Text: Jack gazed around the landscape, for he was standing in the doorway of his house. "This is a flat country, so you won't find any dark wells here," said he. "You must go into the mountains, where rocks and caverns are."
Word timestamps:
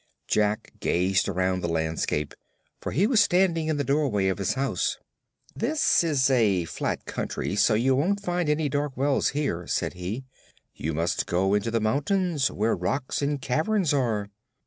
Jack 0.27 0.73
gazed 0.79 1.27
around 1.29 1.61
the 1.61 1.67
landscape, 1.69 2.33
for 2.81 2.91
he 2.91 3.05
was 3.05 3.21
standing 3.21 3.67
in 3.67 3.77
the 3.77 3.83
doorway 3.83 4.29
of 4.29 4.39
his 4.39 4.55
house. 4.55 4.97
"This 5.55 6.03
is 6.03 6.27
a 6.31 6.65
flat 6.65 7.05
country, 7.05 7.55
so 7.55 7.75
you 7.75 7.95
won't 7.95 8.19
find 8.23 8.49
any 8.49 8.67
dark 8.67 8.97
wells 8.97 9.29
here," 9.37 9.67
said 9.67 9.93
he. 9.93 10.25
"You 10.73 10.95
must 10.95 11.27
go 11.27 11.53
into 11.53 11.69
the 11.69 11.79
mountains, 11.79 12.49
where 12.49 12.75
rocks 12.75 13.21
and 13.21 13.39
caverns 13.39 13.93
are." 13.93 14.29